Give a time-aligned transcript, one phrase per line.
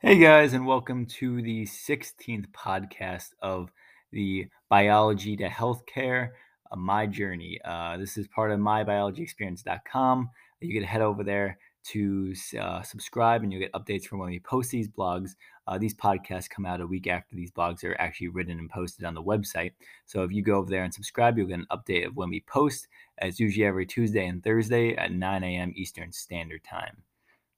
[0.00, 3.72] Hey guys, and welcome to the 16th podcast of
[4.12, 6.28] the Biology to Healthcare,
[6.70, 7.58] uh, My Journey.
[7.64, 10.30] Uh, this is part of mybiologyexperience.com.
[10.60, 14.38] You can head over there to uh, subscribe and you'll get updates from when we
[14.38, 15.34] post these blogs.
[15.66, 19.04] Uh, these podcasts come out a week after these blogs are actually written and posted
[19.04, 19.72] on the website.
[20.06, 22.44] So if you go over there and subscribe, you'll get an update of when we
[22.46, 22.86] post.
[23.20, 25.72] It's usually every Tuesday and Thursday at 9 a.m.
[25.74, 27.02] Eastern Standard Time.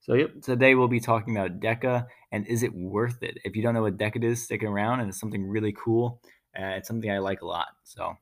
[0.03, 3.37] So, yep, today we'll be talking about DECA and is it worth it?
[3.45, 6.23] If you don't know what DECA is, stick around and it's something really cool.
[6.59, 7.69] Uh, it's something I like a lot.
[7.85, 8.15] So,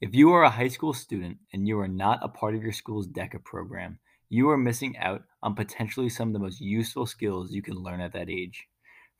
[0.00, 2.72] if you are a high school student and you are not a part of your
[2.72, 3.98] school's DECA program,
[4.30, 8.00] you are missing out on potentially some of the most useful skills you can learn
[8.00, 8.66] at that age.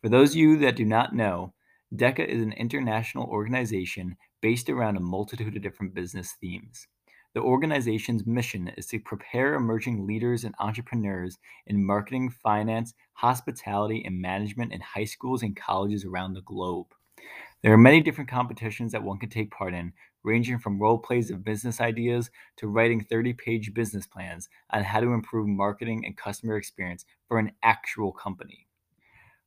[0.01, 1.53] For those of you that do not know,
[1.95, 6.87] DECA is an international organization based around a multitude of different business themes.
[7.33, 11.39] The organization's mission is to prepare emerging leaders and entrepreneurs
[11.69, 16.89] in marketing, finance, hospitality, and management in high schools and colleges around the globe.
[17.63, 19.93] There are many different competitions that one can take part in,
[20.25, 24.99] ranging from role plays of business ideas to writing 30 page business plans on how
[24.99, 28.67] to improve marketing and customer experience for an actual company.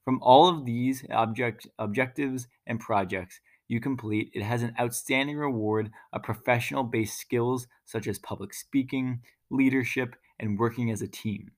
[0.05, 5.91] From all of these object, objectives and projects, you complete, it has an outstanding reward
[6.11, 11.51] of professional based skills such as public speaking, leadership, and working as a team.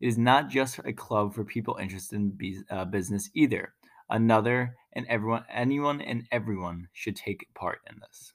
[0.00, 3.74] It is not just a club for people interested in uh, business either.
[4.10, 8.32] Another and everyone, anyone and everyone should take part in this.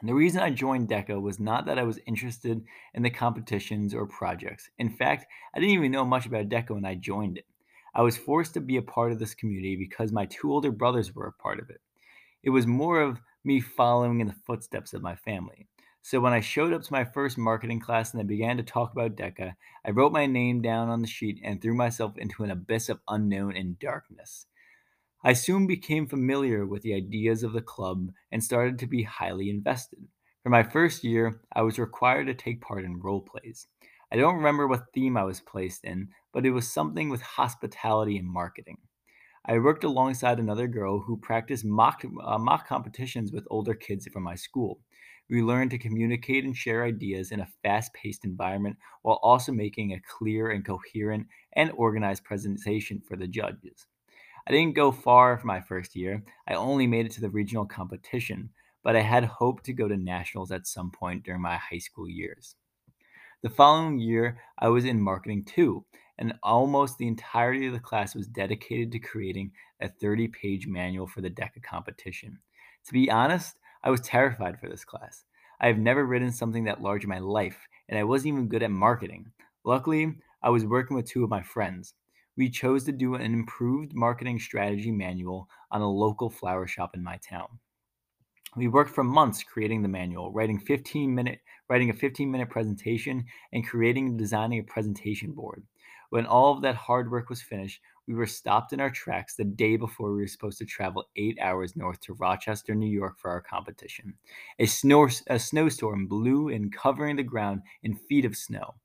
[0.00, 3.94] And the reason I joined DECA was not that I was interested in the competitions
[3.94, 4.68] or projects.
[4.78, 7.46] In fact, I didn't even know much about DECA when I joined it.
[7.94, 11.14] I was forced to be a part of this community because my two older brothers
[11.14, 11.80] were a part of it.
[12.46, 15.66] It was more of me following in the footsteps of my family.
[16.02, 18.92] So when I showed up to my first marketing class and I began to talk
[18.92, 22.52] about DECA, I wrote my name down on the sheet and threw myself into an
[22.52, 24.46] abyss of unknown and darkness.
[25.24, 29.50] I soon became familiar with the ideas of the club and started to be highly
[29.50, 30.06] invested.
[30.44, 33.66] For my first year, I was required to take part in role plays.
[34.12, 38.18] I don't remember what theme I was placed in, but it was something with hospitality
[38.18, 38.78] and marketing.
[39.48, 44.24] I worked alongside another girl who practiced mock, uh, mock competitions with older kids from
[44.24, 44.80] my school.
[45.30, 49.92] We learned to communicate and share ideas in a fast paced environment while also making
[49.92, 53.86] a clear and coherent and organized presentation for the judges.
[54.48, 56.24] I didn't go far for my first year.
[56.48, 58.50] I only made it to the regional competition,
[58.82, 62.08] but I had hoped to go to nationals at some point during my high school
[62.08, 62.56] years.
[63.42, 65.84] The following year, I was in marketing too,
[66.18, 71.06] and almost the entirety of the class was dedicated to creating a 30 page manual
[71.06, 72.38] for the DECA competition.
[72.86, 75.24] To be honest, I was terrified for this class.
[75.60, 78.62] I have never written something that large in my life, and I wasn't even good
[78.62, 79.30] at marketing.
[79.64, 81.94] Luckily, I was working with two of my friends.
[82.36, 87.02] We chose to do an improved marketing strategy manual on a local flower shop in
[87.02, 87.48] my town.
[88.56, 93.24] We worked for months creating the manual, writing 15 minute writing a 15 minute presentation
[93.52, 95.64] and creating and designing a presentation board.
[96.16, 99.44] When all of that hard work was finished, we were stopped in our tracks the
[99.44, 103.30] day before we were supposed to travel eight hours north to Rochester, New York for
[103.30, 104.14] our competition.
[104.58, 108.76] A, snow, a snowstorm blew in, covering the ground in feet of snow.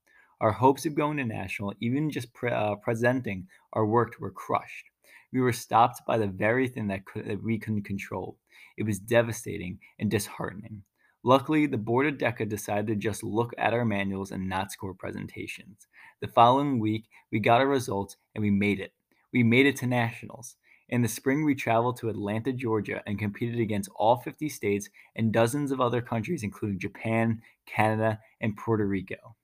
[0.42, 4.88] Our hopes of going to national, even just pre- uh, presenting our work, were crushed.
[5.32, 8.36] We were stopped by the very thing that, that we couldn't control.
[8.76, 10.84] It was devastating and disheartening.
[11.24, 14.96] Luckily, the board of DECA decided to just look at our manuals and not score
[14.96, 15.88] presentations.
[16.20, 18.94] The following week, we got our results and we made it.
[19.32, 20.56] We made it to nationals.
[20.90, 25.32] In the spring, we traveled to Atlanta, Georgia, and competed against all 50 states and
[25.32, 29.36] dozens of other countries, including Japan, Canada, and Puerto Rico.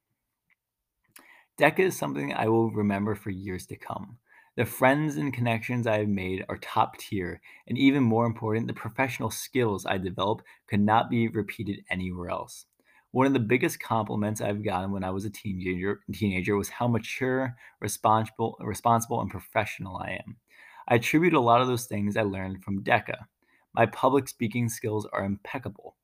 [1.60, 4.18] DECA is something I will remember for years to come.
[4.58, 8.74] The friends and connections I have made are top tier, and even more important, the
[8.74, 12.66] professional skills I develop could not be repeated anywhere else.
[13.12, 16.88] One of the biggest compliments I've gotten when I was a teenager, teenager was how
[16.88, 20.38] mature, responsible, responsible, and professional I am.
[20.88, 23.28] I attribute a lot of those things I learned from DECA.
[23.76, 25.98] My public speaking skills are impeccable.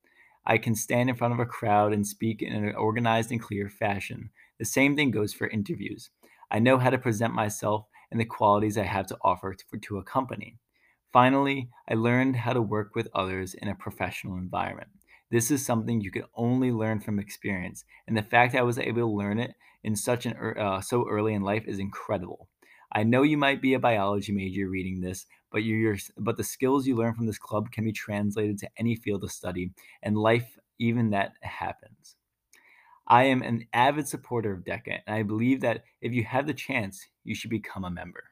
[0.46, 3.68] I can stand in front of a crowd and speak in an organized and clear
[3.68, 4.30] fashion.
[4.60, 6.12] The same thing goes for interviews.
[6.52, 9.98] I know how to present myself and the qualities I have to offer to, to
[9.98, 10.60] a company.
[11.12, 14.90] Finally, I learned how to work with others in a professional environment.
[15.32, 19.02] This is something you can only learn from experience, and the fact I was able
[19.02, 22.48] to learn it in such an uh, so early in life is incredible.
[22.92, 26.86] I know you might be a biology major reading this, but you but the skills
[26.86, 29.72] you learn from this club can be translated to any field of study
[30.04, 32.16] and life even that happens.
[33.08, 36.54] I am an avid supporter of DECA, and I believe that if you have the
[36.54, 38.24] chance, you should become a member.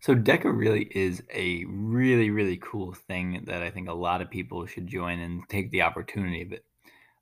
[0.00, 4.28] So DECA really is a really, really cool thing that I think a lot of
[4.28, 6.64] people should join and take the opportunity of it.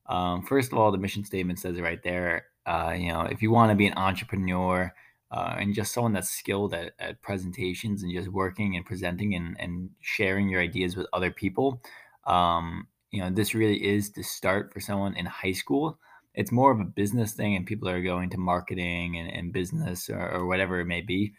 [0.07, 2.47] Um, first of all, the mission statement says it right there.
[2.65, 4.93] Uh, you know, if you want to be an entrepreneur
[5.31, 9.57] uh, and just someone that's skilled at, at, presentations and just working and presenting and,
[9.61, 11.83] and sharing your ideas with other people,
[12.27, 15.99] um, you know, this really is the start for someone in high school.
[16.35, 20.09] It's more of a business thing, and people are going to marketing and, and business
[20.09, 21.33] or, or, whatever it may be.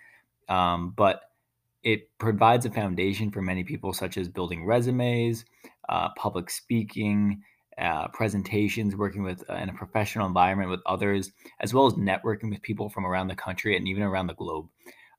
[0.49, 1.21] Um, but
[1.83, 5.45] it provides a foundation for many people, such as building resumes,
[5.87, 7.41] uh, public speaking,
[7.77, 11.31] uh, presentations, working with uh, in a professional environment with others,
[11.61, 14.67] as well as networking with people from around the country and even around the globe.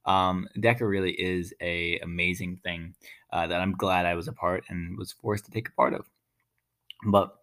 [0.04, 2.94] Um, DECA really is a amazing thing
[3.32, 5.94] uh, that I'm glad I was a part and was forced to take a part
[5.94, 6.06] of.
[7.04, 7.34] But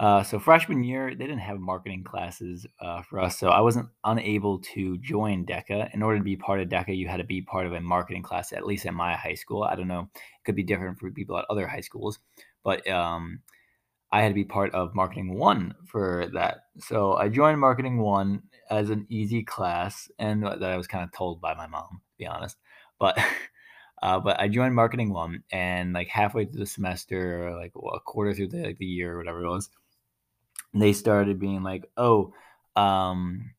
[0.00, 3.88] uh, so freshman year, they didn't have marketing classes uh, for us, so I wasn't
[4.04, 5.92] unable to join DECA.
[5.92, 8.22] In order to be part of DECA, you had to be part of a marketing
[8.22, 9.62] class, at least at my high school.
[9.62, 12.18] I don't know; it could be different for people at other high schools,
[12.64, 13.40] but um,
[14.10, 16.62] I had to be part of Marketing One for that.
[16.78, 21.12] So I joined Marketing One as an easy class, and that I was kind of
[21.12, 22.56] told by my mom, to be honest.
[22.98, 23.18] But
[24.02, 28.00] Uh, but I joined marketing one, and like halfway through the semester, or like a
[28.00, 29.70] quarter through the, like, the year, or whatever it was,
[30.74, 32.32] they started being like, "Oh,
[32.76, 33.52] um,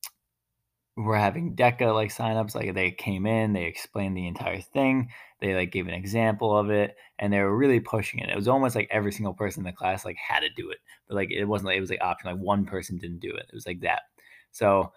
[0.97, 5.09] we're having DECA like signups." Like they came in, they explained the entire thing,
[5.39, 8.29] they like gave an example of it, and they were really pushing it.
[8.29, 10.79] It was almost like every single person in the class like had to do it,
[11.07, 12.35] but like it wasn't like it was like optional.
[12.35, 13.45] Like one person didn't do it.
[13.49, 14.03] It was like that.
[14.51, 14.91] So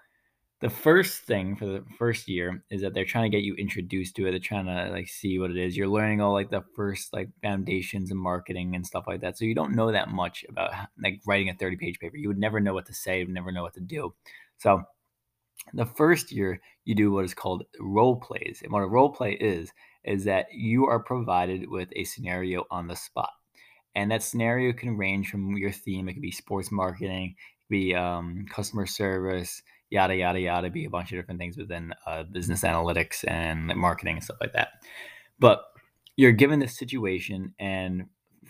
[0.61, 4.17] the first thing for the first year is that they're trying to get you introduced
[4.17, 4.31] to it.
[4.31, 5.77] They're trying to like see what it is.
[5.77, 9.37] You're learning all like the first like foundations of marketing and stuff like that.
[9.37, 10.73] So you don't know that much about
[11.03, 12.17] like writing a 30 page paper.
[12.17, 14.15] You would never know what to say, you would never know what to do.
[14.59, 14.85] So
[15.73, 18.61] the first year you do what is called role plays.
[18.63, 19.73] And what a role play is,
[20.05, 23.31] is that you are provided with a scenario on the spot.
[23.95, 26.09] And that scenario can range from your theme.
[26.09, 29.63] It could be sports marketing, it could be um, customer service,
[29.95, 34.17] yada yada yada be a bunch of different things within uh, business analytics and marketing
[34.17, 34.71] and stuff like that.
[35.39, 35.65] But
[36.17, 38.07] you're given this situation and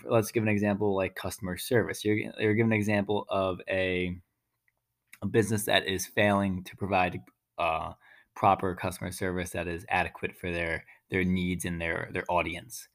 [0.09, 2.03] let's give an example like customer service.
[2.03, 4.15] You're, you're given an example of a,
[5.21, 7.21] a business that is failing to provide
[7.59, 7.93] uh,
[8.35, 12.87] proper customer service that is adequate for their their needs and their their audience.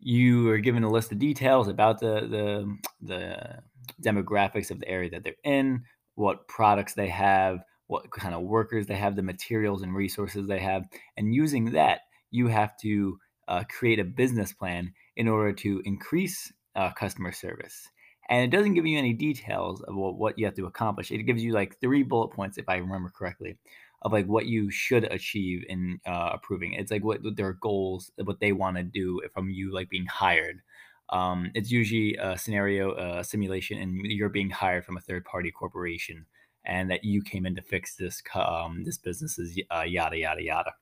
[0.00, 3.62] You are given a list of details about the the the
[4.02, 5.84] demographics of the area that they're in
[6.18, 10.58] what products they have, what kind of workers they have, the materials and resources they
[10.58, 10.84] have.
[11.16, 12.00] And using that,
[12.30, 17.88] you have to uh, create a business plan in order to increase uh, customer service.
[18.28, 21.10] And it doesn't give you any details of what, what you have to accomplish.
[21.10, 23.56] It gives you like three bullet points, if I remember correctly,
[24.02, 26.74] of like what you should achieve in uh, approving.
[26.74, 30.60] It's like what their goals, what they want to do from you, like being hired.
[31.10, 35.50] Um, it's usually a scenario uh, simulation, and you're being hired from a third party
[35.50, 36.26] corporation,
[36.64, 40.72] and that you came in to fix this um, this business's uh, yada yada yada.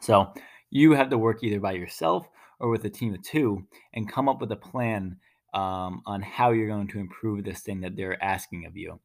[0.00, 0.32] So
[0.70, 2.28] you have to work either by yourself
[2.60, 5.16] or with a team of two and come up with a plan
[5.54, 9.00] um, on how you're going to improve this thing that they're asking of you.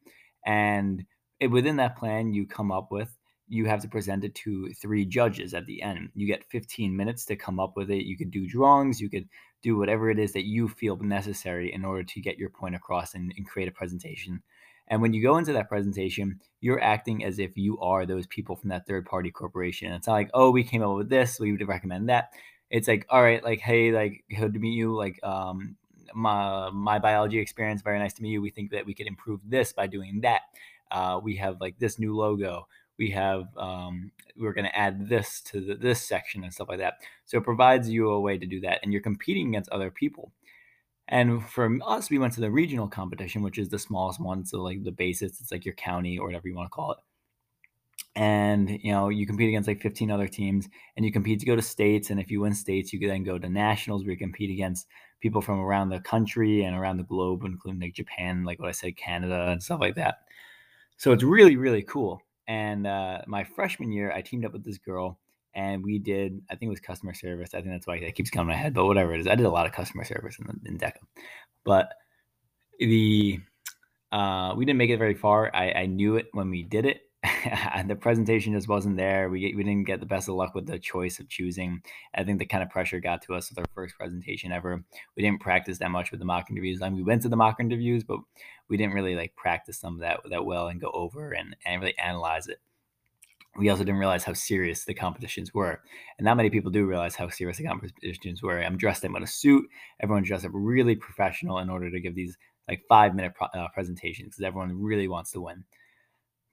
[0.46, 1.06] And
[1.40, 3.18] it, within that plan, you come up with
[3.52, 6.10] you have to present it to three judges at the end.
[6.16, 8.06] You get 15 minutes to come up with it.
[8.06, 9.28] You could do drawings, you could
[9.62, 13.14] do whatever it is that you feel necessary in order to get your point across
[13.14, 14.42] and, and create a presentation.
[14.88, 18.56] And when you go into that presentation, you're acting as if you are those people
[18.56, 19.92] from that third party corporation.
[19.94, 22.32] It's not like, oh, we came up with this, we would recommend that.
[22.70, 24.96] It's like, all right, like, hey, like, good to meet you.
[24.96, 25.76] Like, um,
[26.14, 28.42] my my biology experience, very nice to meet you.
[28.42, 30.42] We think that we could improve this by doing that.
[30.90, 35.42] Uh, we have like this new logo we have um, we're going to add this
[35.42, 37.00] to the, this section and stuff like that.
[37.26, 40.32] So it provides you a way to do that, and you're competing against other people.
[41.08, 44.46] And for us, we went to the regional competition, which is the smallest one.
[44.46, 47.00] So like the basis, it's like your county or whatever you want to call it.
[48.16, 51.56] And you know, you compete against like 15 other teams, and you compete to go
[51.56, 52.10] to states.
[52.10, 54.88] And if you win states, you can then go to nationals where you compete against
[55.22, 58.74] people from around the country and around the globe, including like Japan, like what I
[58.74, 60.20] said, Canada, and stuff like that.
[60.98, 62.22] So it's really, really cool.
[62.48, 65.20] And uh, my freshman year, I teamed up with this girl
[65.54, 67.54] and we did, I think it was customer service.
[67.54, 69.28] I think that's why it keeps coming to my head, but whatever it is.
[69.28, 71.00] I did a lot of customer service in, in DECA.
[71.64, 71.94] But
[72.80, 73.40] the,
[74.12, 75.54] uh, we didn't make it very far.
[75.54, 77.02] I, I knew it when we did it.
[77.88, 79.30] the presentation just wasn't there.
[79.30, 81.84] We we didn't get the best of luck with the choice of choosing.
[82.16, 84.84] I think the kind of pressure got to us with our first presentation ever.
[85.16, 86.82] We didn't practice that much with the mock interviews.
[86.82, 88.20] I mean, we went to the mock interviews, but
[88.70, 91.98] we didn't really like practice them that that well and go over and, and really
[92.00, 92.60] analyze it.
[93.56, 95.82] We also didn't realize how serious the competitions were,
[96.18, 98.64] and not many people do realize how serious the competitions were.
[98.64, 99.70] I'm dressed in a suit.
[100.00, 102.36] Everyone's dressed up really professional in order to give these
[102.68, 105.66] like five minute pro- uh, presentations because everyone really wants to win.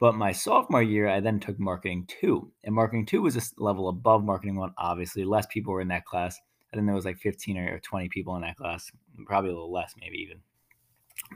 [0.01, 3.89] But my sophomore year, I then took marketing two, and marketing two was a level
[3.89, 4.73] above marketing one.
[4.79, 6.39] Obviously, less people were in that class.
[6.73, 8.91] I think there was like 15 or 20 people in that class,
[9.27, 10.41] probably a little less, maybe even.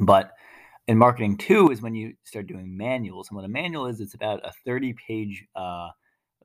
[0.00, 0.32] But
[0.86, 4.14] in marketing two is when you start doing manuals, and what a manual is, it's
[4.14, 5.88] about a 30 page uh,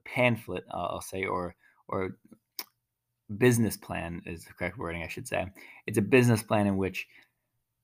[0.06, 1.56] pamphlet, uh, I'll say, or
[1.88, 2.18] or
[3.38, 5.46] business plan is the correct wording, I should say.
[5.86, 7.08] It's a business plan in which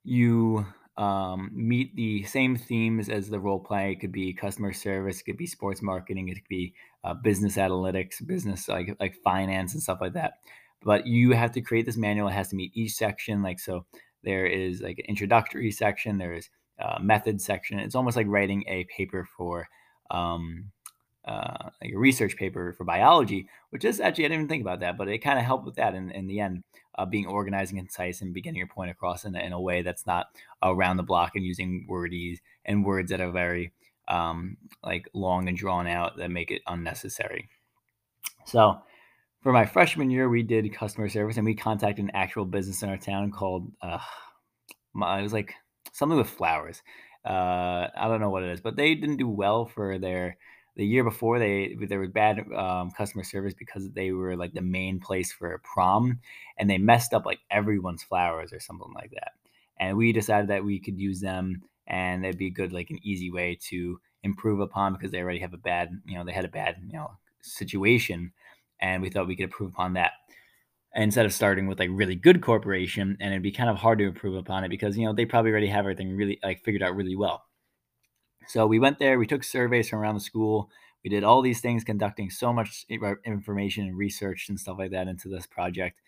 [0.03, 0.65] you
[0.97, 3.91] um, meet the same themes as the role play.
[3.91, 6.73] It could be customer service, it could be sports marketing, it could be
[7.03, 10.33] uh, business analytics, business like like finance and stuff like that.
[10.83, 12.27] But you have to create this manual.
[12.27, 13.41] It has to meet each section.
[13.41, 13.85] Like so,
[14.23, 16.17] there is like an introductory section.
[16.17, 17.79] There is a method section.
[17.79, 19.67] It's almost like writing a paper for
[20.11, 20.71] um,
[21.25, 24.81] uh, like a research paper for biology, which is actually I didn't even think about
[24.81, 26.63] that, but it kind of helped with that in, in the end,
[26.95, 30.05] uh, being organized and concise and getting your point across in, in a way that's
[30.05, 30.27] not
[30.61, 33.71] around the block and using wordies and words that are very
[34.07, 37.49] um, like long and drawn out that make it unnecessary.
[38.45, 38.81] So
[39.41, 42.89] for my freshman year, we did customer service and we contacted an actual business in
[42.89, 43.99] our town called uh,
[44.93, 45.53] my, it was like
[45.91, 46.81] something with flowers.
[47.25, 50.37] Uh, I don't know what it is, but they didn't do well for their
[50.75, 54.61] the year before they there was bad um, customer service because they were like the
[54.61, 56.19] main place for a prom
[56.57, 59.33] and they messed up like everyone's flowers or something like that.
[59.79, 63.29] And we decided that we could use them and it'd be good like an easy
[63.29, 66.49] way to improve upon because they already have a bad you know they had a
[66.49, 67.11] bad you know
[67.41, 68.31] situation
[68.79, 70.11] and we thought we could improve upon that
[70.95, 74.05] instead of starting with like really good corporation and it'd be kind of hard to
[74.05, 76.95] improve upon it because you know they probably already have everything really like figured out
[76.95, 77.43] really well
[78.47, 80.69] so we went there, we took surveys from around the school.
[81.03, 84.91] We did all these things, conducting so much uh, information and research and stuff like
[84.91, 85.99] that into this project.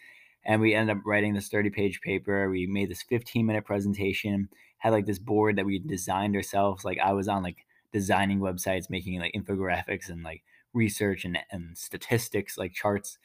[0.45, 2.49] And we ended up writing this 30 page paper.
[2.49, 6.85] We made this 15 minute presentation, had like this board that we designed ourselves.
[6.85, 11.77] Like I was on like designing websites, making like infographics and like research and, and
[11.77, 13.17] statistics, like charts.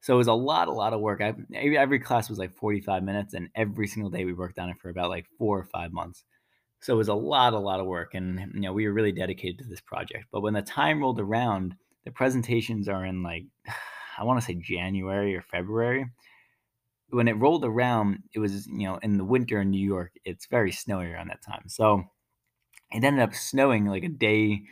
[0.00, 1.22] So it was a lot, a lot of work.
[1.22, 4.76] I, every class was like 45 minutes, and every single day we worked on it
[4.78, 6.24] for about like four or five months.
[6.84, 9.10] So it was a lot, a lot of work, and you know we were really
[9.10, 10.26] dedicated to this project.
[10.30, 11.74] But when the time rolled around,
[12.04, 13.44] the presentations are in like
[14.18, 16.04] I want to say January or February.
[17.08, 20.12] When it rolled around, it was you know in the winter in New York.
[20.26, 22.04] It's very snowy around that time, so
[22.92, 24.64] it ended up snowing like a day,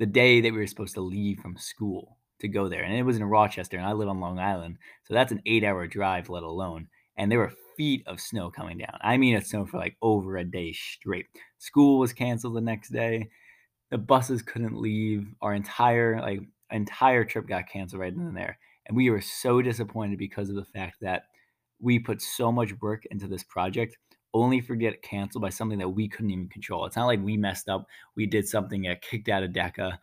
[0.00, 3.04] the day that we were supposed to leave from school to go there, and it
[3.04, 6.42] was in Rochester, and I live on Long Island, so that's an eight-hour drive, let
[6.42, 6.88] alone.
[7.16, 8.98] And there were feet of snow coming down.
[9.00, 11.24] I mean, it snowed for like over a day straight.
[11.56, 13.30] School was canceled the next day.
[13.90, 15.26] The buses couldn't leave.
[15.40, 18.58] Our entire like entire trip got canceled right then and there.
[18.86, 21.22] And we were so disappointed because of the fact that
[21.80, 23.96] we put so much work into this project
[24.34, 26.84] only for get canceled by something that we couldn't even control.
[26.84, 27.86] It's not like we messed up.
[28.14, 29.96] We did something that kicked out of DECA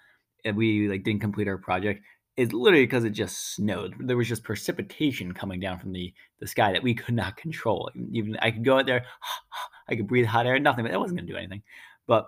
[0.46, 2.03] and we like didn't complete our project
[2.38, 3.96] is literally because it just snowed.
[4.00, 7.89] There was just precipitation coming down from the, the sky that we could not control.
[8.12, 9.06] Even I could go out there,
[9.89, 11.63] I could breathe hot air, nothing, but that wasn't going to do anything.
[12.06, 12.27] But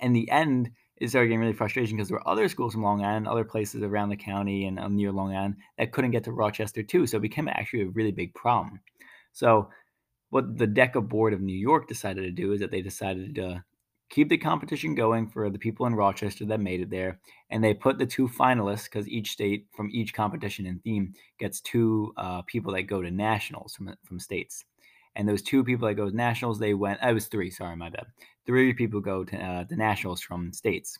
[0.00, 3.04] in the end, it started getting really frustrating because there were other schools from Long
[3.04, 6.32] Island, other places around the county and um, near Long Island that couldn't get to
[6.32, 7.08] Rochester too.
[7.08, 8.80] So it became actually a really big problem.
[9.32, 9.68] So
[10.30, 13.64] what the DECA board of New York decided to do is that they decided to
[14.12, 17.18] keep the competition going for the people in Rochester that made it there.
[17.48, 21.62] And they put the two finalists, because each state from each competition and theme gets
[21.62, 24.64] two uh, people that go to nationals from, from states.
[25.16, 27.88] And those two people that go to nationals, they went, I was three, sorry, my
[27.88, 28.04] bad.
[28.44, 30.98] Three people go to uh, the nationals from states.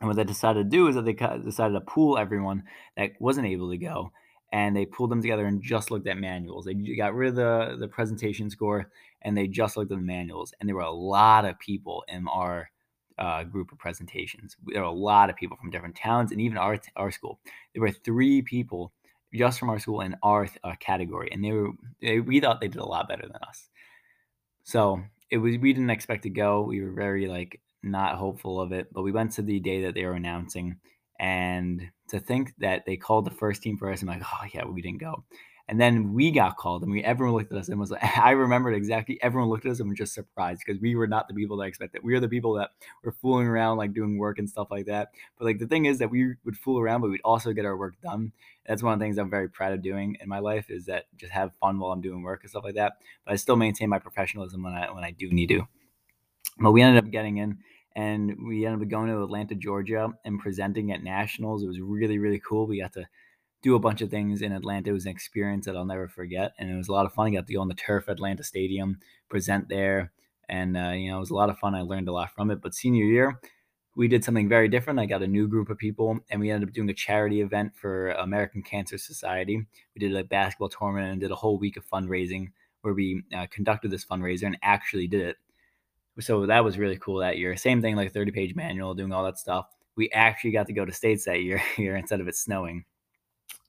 [0.00, 2.62] And what they decided to do is that they decided to pool everyone
[2.96, 4.12] that wasn't able to go
[4.52, 6.66] and they pulled them together and just looked at manuals.
[6.66, 8.90] They got rid of the, the presentation score
[9.22, 10.52] and they just looked at the manuals.
[10.60, 12.70] And there were a lot of people in our
[13.18, 14.56] uh, group of presentations.
[14.66, 17.40] There were a lot of people from different towns and even our, our school.
[17.72, 18.92] There were three people
[19.34, 21.70] just from our school in our uh, category, and they were
[22.02, 23.70] they, we thought they did a lot better than us.
[24.62, 26.62] So it was we didn't expect to go.
[26.62, 29.94] We were very like not hopeful of it, but we went to the day that
[29.94, 30.76] they were announcing
[31.18, 34.82] and to think that they called the first team first, I'm like, oh yeah, we
[34.82, 35.24] didn't go.
[35.68, 38.32] And then we got called, and we everyone looked at us and was like, I
[38.32, 39.18] remembered exactly.
[39.22, 41.64] Everyone looked at us and was just surprised because we were not the people that
[41.64, 42.02] expected.
[42.04, 42.70] We were the people that
[43.02, 45.12] were fooling around, like doing work and stuff like that.
[45.38, 47.76] But like the thing is that we would fool around, but we'd also get our
[47.78, 48.32] work done.
[48.66, 51.06] That's one of the things I'm very proud of doing in my life is that
[51.16, 52.98] just have fun while I'm doing work and stuff like that.
[53.24, 55.66] But I still maintain my professionalism when I when I do need to.
[56.58, 57.58] But we ended up getting in
[57.94, 61.62] and we ended up going to Atlanta, Georgia, and presenting at nationals.
[61.62, 62.66] It was really, really cool.
[62.66, 63.06] We got to
[63.62, 64.90] do a bunch of things in Atlanta.
[64.90, 67.26] It was an experience that I'll never forget, and it was a lot of fun.
[67.28, 70.12] I got to go on the turf at Atlanta Stadium, present there,
[70.48, 71.74] and uh, you know it was a lot of fun.
[71.74, 72.60] I learned a lot from it.
[72.60, 73.40] But senior year,
[73.94, 74.98] we did something very different.
[74.98, 77.72] I got a new group of people, and we ended up doing a charity event
[77.76, 79.64] for American Cancer Society.
[79.94, 82.48] We did a basketball tournament and did a whole week of fundraising
[82.80, 85.36] where we uh, conducted this fundraiser and actually did it
[86.20, 87.56] so that was really cool that year.
[87.56, 89.66] Same thing, like 30 page manual, doing all that stuff.
[89.96, 92.84] We actually got to go to states that year here instead of it snowing.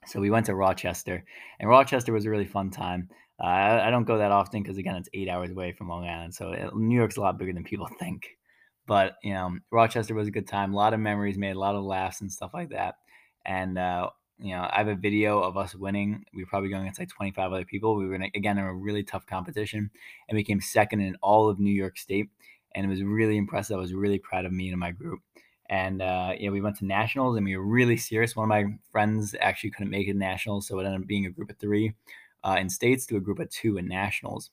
[0.05, 1.23] So we went to Rochester,
[1.59, 3.09] and Rochester was a really fun time.
[3.41, 6.05] Uh, I, I, don't go that often because again, it's eight hours away from Long
[6.05, 8.27] Island, so it, New York's a lot bigger than people think.
[8.85, 10.73] But you know, Rochester was a good time.
[10.73, 12.95] A lot of memories made, a lot of laughs and stuff like that.
[13.45, 14.09] And uh,
[14.39, 16.25] you know, I have a video of us winning.
[16.33, 17.95] We were probably going against like 25 other people.
[17.95, 19.89] We were in, again in a really tough competition
[20.27, 22.29] and we came second in all of New York State.
[22.75, 23.77] And it was really impressive.
[23.77, 25.19] I was really proud of me and my group.
[25.69, 28.35] And uh, yeah, we went to nationals and we were really serious.
[28.35, 31.31] One of my friends actually couldn't make it nationals, so it ended up being a
[31.31, 31.93] group of three
[32.43, 34.51] uh, in states to a group of two in nationals.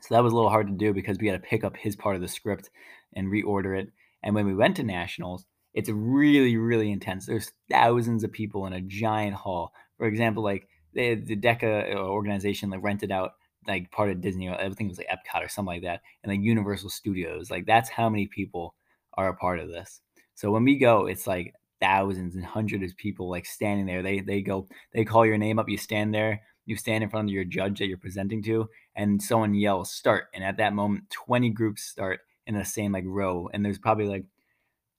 [0.00, 1.96] So that was a little hard to do because we had to pick up his
[1.96, 2.70] part of the script
[3.14, 3.90] and reorder it.
[4.22, 7.26] And when we went to nationals, it's really, really intense.
[7.26, 9.72] There's thousands of people in a giant hall.
[9.98, 13.32] For example, like the, the DECA uh, organization like rented out
[13.66, 16.90] like part of Disney, everything was like Epcot or something like that, and like Universal
[16.90, 17.50] Studios.
[17.50, 18.74] Like that's how many people
[19.14, 20.00] are a part of this.
[20.34, 24.02] So when we go, it's like thousands and hundreds of people like standing there.
[24.02, 27.28] They they go, they call your name up, you stand there, you stand in front
[27.28, 30.26] of your judge that you're presenting to, and someone yells start.
[30.34, 33.48] And at that moment, 20 groups start in the same like row.
[33.52, 34.24] And there's probably like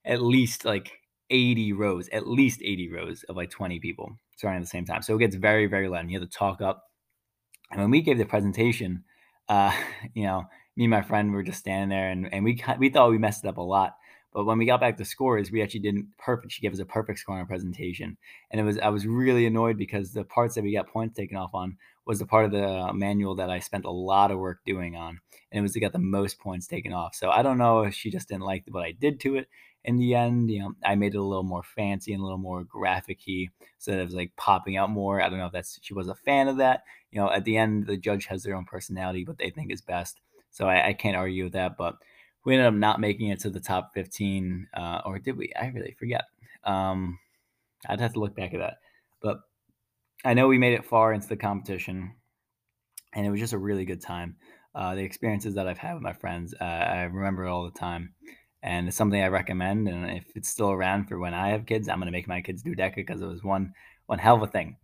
[0.06, 0.92] at least like
[1.30, 5.02] 80 rows, at least 80 rows of like 20 people starting at the same time.
[5.02, 6.02] So it gets very, very loud.
[6.02, 6.84] And you have to talk up.
[7.72, 9.04] And when we gave the presentation,
[9.50, 9.76] uh,
[10.14, 10.46] you know,
[10.76, 13.46] me and my friend were just standing there and, and we we thought we messed
[13.46, 13.96] it up a lot.
[14.36, 16.52] But when we got back to scores, we actually didn't perfect.
[16.52, 18.18] She gave us a perfect score on our presentation,
[18.52, 21.38] and it was I was really annoyed because the parts that we got points taken
[21.38, 24.60] off on was the part of the manual that I spent a lot of work
[24.66, 27.16] doing on, and it was to get the most points taken off.
[27.16, 29.48] So I don't know if she just didn't like what I did to it,
[29.86, 32.40] in the end, you know, I made it a little more fancy and a little
[32.40, 35.22] more graphic-y, so that it was like popping out more.
[35.22, 36.84] I don't know if that's she was a fan of that.
[37.12, 39.82] You know, at the end, the judge has their own personality, but they think is
[39.82, 40.20] best.
[40.50, 41.78] So I, I can't argue with that.
[41.78, 41.98] But
[42.44, 45.54] we ended up not making it to the top 15, uh, or did we?
[45.60, 46.24] I really forget.
[46.64, 47.20] Um,
[47.88, 48.78] I'd have to look back at that.
[49.22, 49.42] But
[50.24, 52.16] I know we made it far into the competition,
[53.14, 54.38] and it was just a really good time.
[54.74, 58.14] Uh, the experiences that I've had with my friends, uh, I remember all the time
[58.66, 59.88] and it's something I recommend.
[59.88, 62.42] And if it's still around for when I have kids, I'm going to make my
[62.42, 63.74] kids do DECA because it was one
[64.08, 64.78] one hell of a thing.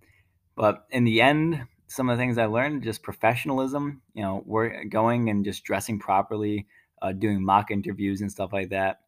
[0.55, 4.85] But in the end, some of the things I learned, just professionalism, you know, we're
[4.85, 6.67] going and just dressing properly,
[7.01, 8.99] uh, doing mock interviews and stuff like that,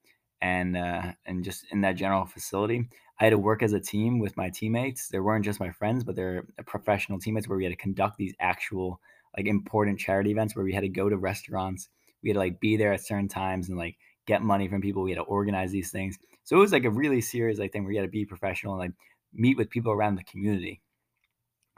[0.41, 2.89] and uh, and just in that general facility.
[3.19, 5.07] I had to work as a team with my teammates.
[5.07, 8.33] They weren't just my friends, but they're professional teammates where we had to conduct these
[8.39, 8.99] actual
[9.37, 11.89] like important charity events where we had to go to restaurants.
[12.23, 15.03] We had to like be there at certain times and like get money from people.
[15.03, 16.17] We had to organize these things.
[16.43, 18.73] So it was like a really serious like thing where you had to be professional
[18.73, 18.91] and like
[19.33, 20.81] meet with people around the community.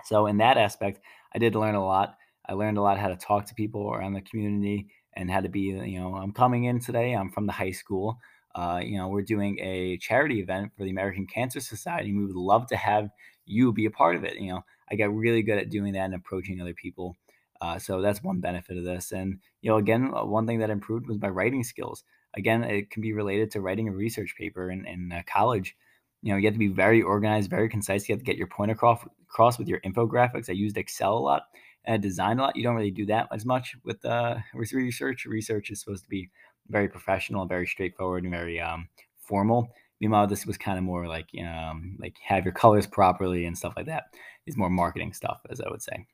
[0.05, 0.99] So in that aspect,
[1.33, 2.15] I did learn a lot.
[2.47, 5.49] I learned a lot how to talk to people around the community and how to
[5.49, 7.13] be, you know, I'm coming in today.
[7.13, 8.19] I'm from the high school.
[8.53, 12.13] Uh, you know, we're doing a charity event for the American Cancer Society.
[12.13, 13.09] We would love to have
[13.45, 14.35] you be a part of it.
[14.35, 17.15] You know, I got really good at doing that and approaching other people.
[17.61, 19.11] Uh, so that's one benefit of this.
[19.11, 22.03] And, you know, again, uh, one thing that improved was my writing skills
[22.35, 25.75] again, it can be related to writing a research paper in, in uh, college.
[26.21, 28.07] You know, you have to be very organized, very concise.
[28.07, 30.49] You have to get your point across, across with your infographics.
[30.49, 31.43] I used Excel a lot
[31.85, 32.55] and design a lot.
[32.55, 35.25] You don't really do that as much with uh, research.
[35.25, 36.29] Research is supposed to be
[36.69, 39.69] very professional, very straightforward, and very um, formal.
[40.01, 43.73] Meanwhile, this was kind of more like um, like have your colors properly and stuff
[43.77, 44.05] like that.
[44.45, 46.05] Is more marketing stuff, as I would say.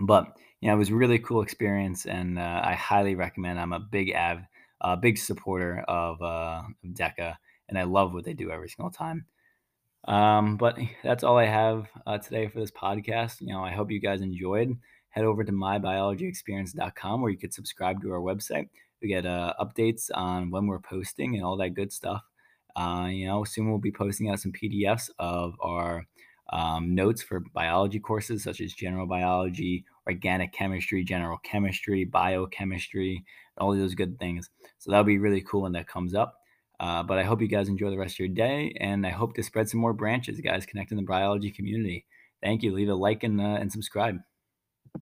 [0.00, 3.58] But you know, it was a really cool experience, and uh, I highly recommend.
[3.58, 4.40] I'm a big av
[4.80, 7.36] a big supporter of, uh, DECA,
[7.68, 9.26] and I love what they do every single time.
[10.06, 13.40] Um, but that's all I have uh, today for this podcast.
[13.40, 14.76] You know, I hope you guys enjoyed.
[15.10, 18.68] Head over to mybiologyexperience.com where you could subscribe to our website.
[19.00, 22.22] We get uh, updates on when we're posting and all that good stuff.
[22.74, 26.04] Uh, you know, soon we'll be posting out some PDFs of our
[26.50, 33.24] um, notes for biology courses such as general biology, organic chemistry, general chemistry, biochemistry,
[33.58, 34.50] all those good things.
[34.78, 36.40] So that'll be really cool when that comes up.
[36.80, 39.34] Uh, but I hope you guys enjoy the rest of your day, and I hope
[39.36, 42.04] to spread some more branches, guys, connecting the biology community.
[42.42, 42.74] Thank you.
[42.74, 44.18] Leave a like and, uh, and subscribe.